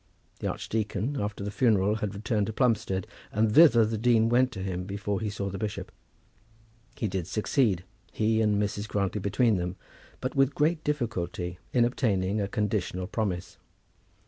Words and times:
The 0.39 0.47
archdeacon, 0.47 1.21
after 1.21 1.43
the 1.43 1.51
funeral, 1.51 1.97
had 1.97 2.15
returned 2.15 2.47
to 2.47 2.53
Plumstead, 2.53 3.05
and 3.31 3.53
thither 3.53 3.85
the 3.85 3.99
dean 3.99 4.29
went 4.29 4.51
to 4.53 4.63
him 4.63 4.85
before 4.85 5.19
he 5.21 5.29
saw 5.29 5.51
the 5.51 5.59
bishop. 5.59 5.91
He 6.95 7.07
did 7.07 7.27
succeed, 7.27 7.83
he 8.11 8.41
and 8.41 8.59
Mrs. 8.59 8.87
Grantly 8.87 9.21
between 9.21 9.57
them, 9.57 9.75
but 10.19 10.33
with 10.35 10.47
very 10.49 10.55
great 10.55 10.83
difficulty, 10.83 11.59
in 11.71 11.85
obtaining 11.85 12.41
a 12.41 12.47
conditional 12.47 13.05
promise. 13.05 13.59